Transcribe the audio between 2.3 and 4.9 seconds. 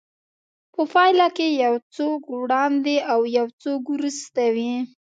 وړاندې او يو څوک وروسته وي.